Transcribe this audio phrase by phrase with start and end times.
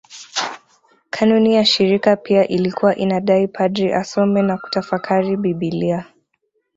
[1.09, 6.05] Kanuni ya shirika pia ilikuwa inadai padri asome na kutafakari Biblia